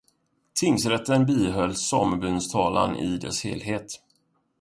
[0.53, 3.99] Tingsrätten biföll samebyns talan i dess helhet.